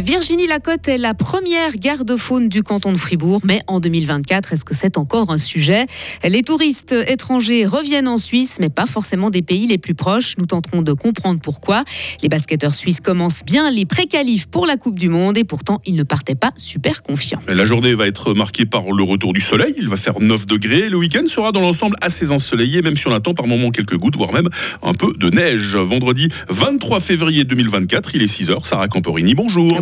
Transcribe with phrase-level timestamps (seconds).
[0.00, 4.74] Virginie Lacotte est la première garde-faune du canton de Fribourg, mais en 2024, est-ce que
[4.74, 5.86] c'est encore un sujet?
[6.24, 10.38] Les touristes étrangers reviennent en Suisse, mais pas forcément des pays les plus proches.
[10.38, 11.84] Nous tenterons de comprendre pourquoi.
[12.22, 15.96] Les basketteurs suisses commencent bien les pré-qualifs pour la Coupe du Monde et pourtant ils
[15.96, 17.40] ne partaient pas super confiants.
[17.46, 19.74] La journée va être marquée par le retour du soleil.
[19.76, 20.88] Il va faire 9 degrés.
[20.88, 24.16] Le week-end sera dans l'ensemble assez ensoleillé, même si on attend par moments quelques gouttes,
[24.16, 24.48] voire même
[24.82, 25.76] un peu de neige.
[25.76, 28.64] Vendredi 23 février 2024, il est 6h.
[28.64, 29.81] Sarah Camporini, bonjour.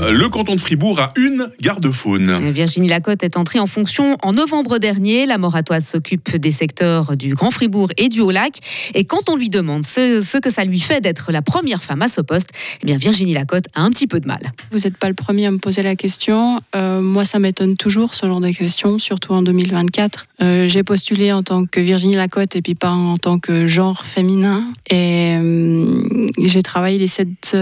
[0.00, 2.36] Le canton de Fribourg a une garde-faune.
[2.52, 5.26] Virginie Lacotte est entrée en fonction en novembre dernier.
[5.26, 8.58] La moratoise s'occupe des secteurs du Grand Fribourg et du Haut-Lac.
[8.94, 12.08] Et quand on lui demande ce, que ça lui fait d'être la première femme à
[12.08, 14.52] ce poste, eh bien Virginie Lacotte a un petit peu de mal.
[14.70, 16.60] Vous n'êtes pas le premier à me poser la question.
[16.76, 20.26] Euh, moi, ça m'étonne toujours ce genre de questions, surtout en 2024.
[20.42, 24.06] Euh, j'ai postulé en tant que Virginie Lacotte et puis pas en tant que genre
[24.06, 24.64] féminin.
[24.88, 26.02] Et euh,
[26.38, 27.56] j'ai travaillé les sept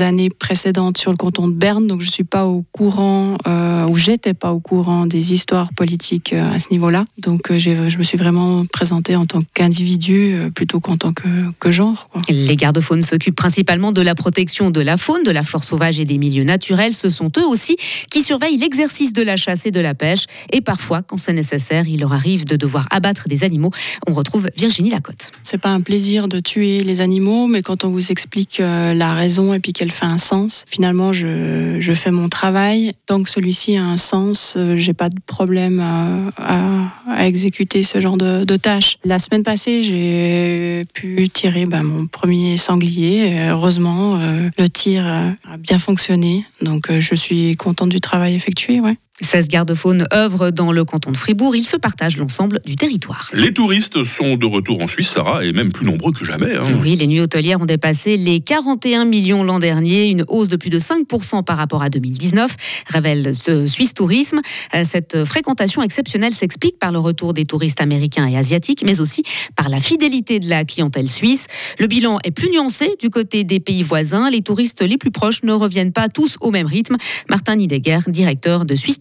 [0.00, 3.94] années précédentes sur le canton de Berne, donc je suis pas au courant, euh, ou
[3.94, 7.04] j'étais pas au courant des histoires politiques euh, à ce niveau-là.
[7.18, 12.08] Donc euh, je me suis vraiment présentée en tant qu'individu plutôt qu'en tant que, genre.
[12.28, 16.04] Les gardes-faunes s'occupent principalement de la protection de la faune, de la flore sauvage et
[16.04, 16.94] des milieux naturels.
[16.94, 17.76] Ce sont eux aussi
[18.10, 20.24] qui surveillent l'exercice de la chasse et de la pêche.
[20.52, 23.70] Et parfois, quand c'est nécessaire, il leur arrive de devoir abattre des animaux.
[24.08, 25.30] On retrouve Virginie Lacotte.
[25.44, 29.54] C'est pas un plaisir de tuer les animaux, mais quand on vous explique la raison
[29.54, 32.94] et puis qu'elle fait un sens, finalement, je, je, fais mon travail.
[33.06, 38.16] Tant que celui-ci a un sens, euh, j'ai pas de problème à, exécuter ce genre
[38.16, 38.98] de, tâches.
[39.04, 43.48] La semaine passée, j'ai pu tirer bah, mon premier sanglier.
[43.48, 46.44] Heureusement, euh, le tir a bien fonctionné.
[46.60, 48.80] Donc, euh, je suis contente du travail effectué.
[49.22, 51.56] 16 gardes-faunes œuvrent dans le canton de Fribourg.
[51.56, 53.30] Ils se partagent l'ensemble du territoire.
[53.32, 56.54] Les touristes sont de retour en Suisse, Sarah, et même plus nombreux que jamais.
[56.54, 56.64] Hein.
[56.82, 60.70] Oui, les nuits hôtelières ont dépassé les 41 millions l'an dernier, une hausse de plus
[60.70, 62.54] de 5% par rapport à 2019,
[62.88, 64.40] révèle ce Suisse Tourisme.
[64.74, 69.22] Euh, cette fréquentation exceptionnelle s'explique par le retour des touristes américains et asiatiques, mais aussi
[69.56, 71.46] par la fidélité de la clientèle suisse.
[71.78, 74.30] Le bilan est plus nuancé du côté des pays voisins.
[74.30, 76.96] Les touristes les plus proches ne reviennent pas tous au même rythme.
[77.28, 78.98] Martin Nidegger, directeur de Suisse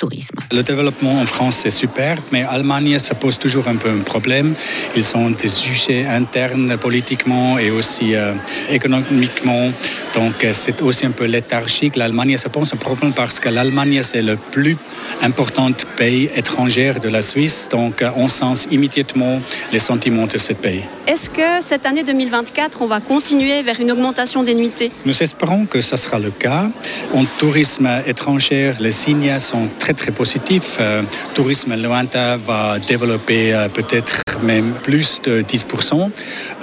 [0.52, 4.54] le développement en France, c'est super, mais Allemagne, ça pose toujours un peu un problème.
[4.96, 8.34] Ils ont des sujets internes politiquement et aussi euh,
[8.70, 9.72] économiquement.
[10.14, 11.96] Donc, euh, c'est aussi un peu léthargique.
[11.96, 14.78] L'Allemagne, ça pose un problème parce que l'Allemagne, c'est le plus
[15.22, 17.68] important pays étranger de la Suisse.
[17.70, 19.40] Donc, on sent immédiatement
[19.72, 20.84] les sentiments de ce pays.
[21.08, 24.92] Est-ce que cette année 2024, on va continuer vers une augmentation des nuitées?
[25.06, 26.70] Nous espérons que ce sera le cas.
[27.14, 30.78] En tourisme étranger, les signes sont très très positif.
[30.80, 31.04] Euh,
[31.34, 36.10] tourisme lointain va développer euh, peut-être même plus de 10%.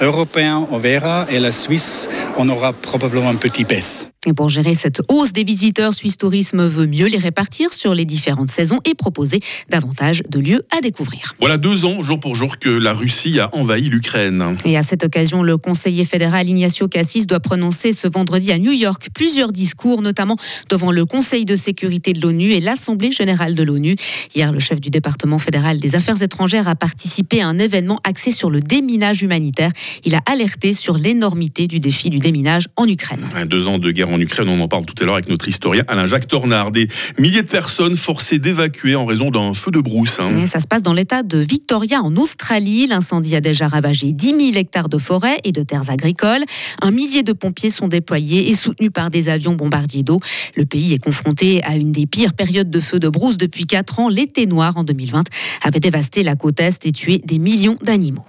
[0.00, 1.26] Européen, on verra.
[1.30, 4.10] Et la Suisse, on aura probablement un petit baisse.
[4.26, 8.04] Et pour gérer cette hausse des visiteurs, Suisse Tourisme veut mieux les répartir sur les
[8.04, 9.38] différentes saisons et proposer
[9.70, 11.36] davantage de lieux à découvrir.
[11.38, 14.56] Voilà deux ans, jour pour jour, que la Russie a envahi l'Ukraine.
[14.64, 18.72] Et à cette occasion, le conseiller fédéral Ignacio Cassis doit prononcer ce vendredi à New
[18.72, 20.36] York plusieurs discours, notamment
[20.68, 23.94] devant le Conseil de sécurité de l'ONU et l'Assemblée générale de l'ONU.
[24.34, 28.32] Hier, le chef du département fédéral des affaires étrangères a participé à un événement axé
[28.32, 29.70] sur le déminage humanitaire.
[30.04, 33.26] Il a alerté sur l'énormité du défi du déminage en Ukraine.
[33.46, 34.48] Deux ans de guerre en Ukraine.
[34.48, 36.70] On en parle tout à l'heure avec notre historien Alain-Jacques Tornard.
[36.70, 36.88] Des
[37.18, 40.20] milliers de personnes forcées d'évacuer en raison d'un feu de brousse.
[40.20, 40.46] Hein.
[40.46, 42.86] ça se passe dans l'état de Victoria en Australie.
[42.86, 46.42] L'incendie a déjà ravagé 10 000 hectares de forêt et de terres agricoles.
[46.82, 50.20] Un millier de pompiers sont déployés et soutenus par des avions bombardiers d'eau.
[50.56, 54.00] Le pays est confronté à une des pires périodes de feu de brousse depuis 4
[54.00, 54.08] ans.
[54.08, 55.24] L'été noir en 2020
[55.62, 58.24] avait dévasté la côte Est et tué des millions d'animaux.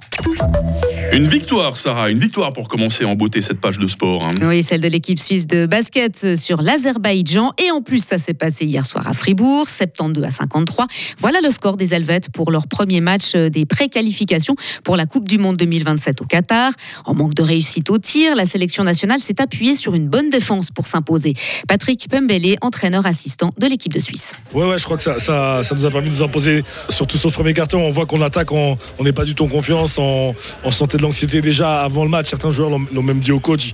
[1.11, 4.23] Une victoire, Sarah, une victoire pour commencer en beauté cette page de sport.
[4.23, 4.35] Hein.
[4.43, 7.51] Oui, celle de l'équipe suisse de basket sur l'Azerbaïdjan.
[7.57, 10.85] Et en plus, ça s'est passé hier soir à Fribourg, 72 à 53.
[11.17, 15.39] Voilà le score des Helvètes pour leur premier match des préqualifications pour la Coupe du
[15.39, 16.73] Monde 2027 au Qatar.
[17.05, 20.69] En manque de réussite au tir, la sélection nationale s'est appuyée sur une bonne défense
[20.69, 21.33] pour s'imposer.
[21.67, 24.33] Patrick Pembele, entraîneur assistant de l'équipe de Suisse.
[24.53, 27.29] Ouais, ouais, je crois que ça, ça, nous a permis de nous imposer, surtout sur
[27.29, 27.79] le premier carton.
[27.79, 31.03] On voit qu'on attaque, on n'est pas du tout en confiance, on, on sentait de
[31.03, 32.27] l'anxiété déjà avant le match.
[32.27, 33.71] Certains joueurs l'ont même dit au coach,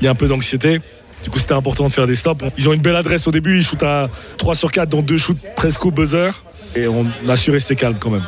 [0.00, 0.80] il y a un peu d'anxiété.
[1.22, 2.44] Du coup, c'était important de faire des stops.
[2.58, 4.08] Ils ont une belle adresse au début, ils shootent à
[4.38, 6.30] 3 sur 4, dont deux shoots presque au buzzer.
[6.74, 8.26] Et on a su rester calme quand même.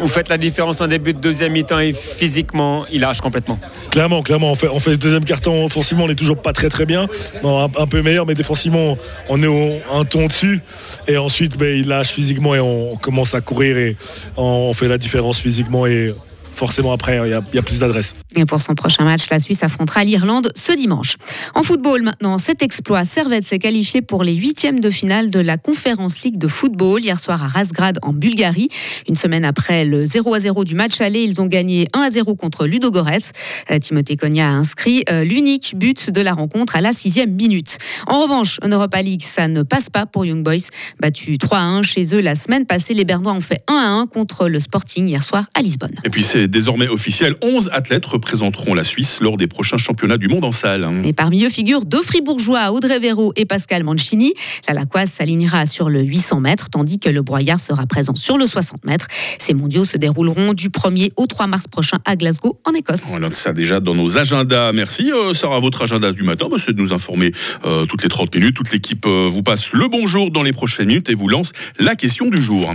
[0.00, 3.58] Vous faites la différence en début de deuxième mi-temps et physiquement, il lâche complètement.
[3.90, 4.52] Clairement, clairement.
[4.52, 5.64] On fait, on fait ce deuxième carton.
[5.64, 7.06] Offensivement, on n'est toujours pas très très bien.
[7.42, 10.60] un, peu meilleur, mais défensivement, on est un ton dessus.
[11.08, 13.96] Et ensuite, ben, il lâche physiquement et on commence à courir et
[14.36, 16.14] on fait la différence physiquement et
[16.56, 18.14] forcément après, il y, a plus d'adresse.
[18.44, 21.16] Pour son prochain match, la Suisse affrontera l'Irlande ce dimanche.
[21.54, 25.56] En football maintenant, cet exploit, Servette s'est qualifié pour les huitièmes de finale de la
[25.56, 28.68] Conférence League de football hier soir à Razgrad en Bulgarie.
[29.08, 32.10] Une semaine après le 0 à 0 du match aller, ils ont gagné 1 à
[32.10, 33.32] 0 contre Ludogorets.
[33.70, 37.78] Euh, Timothée Cogna a inscrit euh, l'unique but de la rencontre à la sixième minute.
[38.06, 40.68] En revanche, en Europa League, ça ne passe pas pour Young Boys.
[41.00, 43.88] Battu 3 à 1 chez eux la semaine passée, les Bernois ont fait 1 à
[44.02, 45.94] 1 contre le Sporting hier soir à Lisbonne.
[46.04, 50.26] Et puis c'est désormais officiel, 11 athlètes représenteront la Suisse lors des prochains championnats du
[50.26, 50.84] monde en salle.
[51.04, 54.34] Et parmi eux figurent deux fribourgeois, Audrey Véro et Pascal Mancini.
[54.66, 58.46] La Lacoise s'alignera sur le 800 mètres, tandis que le Broyard sera présent sur le
[58.46, 59.06] 60 mètres.
[59.38, 63.12] Ces mondiaux se dérouleront du 1er au 3 mars prochain à Glasgow, en Écosse.
[63.12, 64.72] On note ça déjà dans nos agendas.
[64.72, 67.30] Merci euh, Sarah, votre agenda du matin, bah, c'est de nous informer
[67.64, 68.56] euh, toutes les 30 minutes.
[68.56, 71.94] Toute l'équipe euh, vous passe le bonjour dans les prochaines minutes et vous lance la
[71.94, 72.74] question du jour.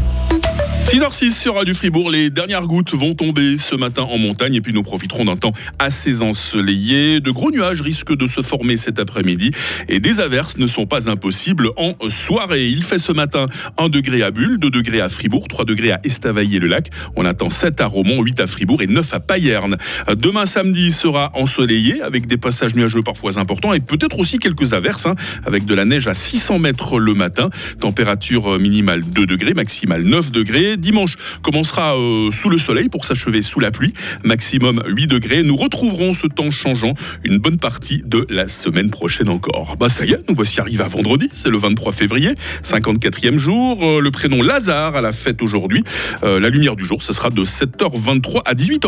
[0.85, 4.73] 6h06 sur Radio Fribourg, les dernières gouttes vont tomber ce matin en montagne et puis
[4.73, 7.21] nous profiterons d'un temps assez ensoleillé.
[7.21, 9.51] De gros nuages risquent de se former cet après-midi
[9.87, 12.67] et des averses ne sont pas impossibles en soirée.
[12.67, 13.45] Il fait ce matin
[13.77, 16.89] 1 degré à Bulle, 2 degrés à Fribourg, 3 degrés à Estavayer-le-Lac.
[17.15, 19.77] On attend 7 à Romont, 8 à Fribourg et 9 à Payerne.
[20.17, 25.05] Demain samedi sera ensoleillé avec des passages nuageux parfois importants et peut-être aussi quelques averses
[25.05, 27.49] hein, avec de la neige à 600 mètres le matin.
[27.79, 30.77] Température minimale 2 degrés, maximale 9 degrés.
[30.81, 33.93] Dimanche commencera euh, sous le soleil pour s'achever sous la pluie,
[34.23, 35.43] maximum 8 degrés.
[35.43, 36.93] Nous retrouverons ce temps changeant
[37.23, 39.75] une bonne partie de la semaine prochaine encore.
[39.79, 42.31] Bah ça y est, nous voici arrivés à vendredi, c'est le 23 février,
[42.63, 43.79] 54e jour.
[43.81, 45.83] Euh, le prénom Lazare à la fête aujourd'hui.
[46.23, 48.79] Euh, la lumière du jour, ce sera de 7h23 à 18h.